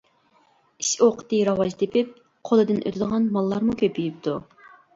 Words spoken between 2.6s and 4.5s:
ئۆتىدىغان ماللارمۇ كۆپىيىپتۇ.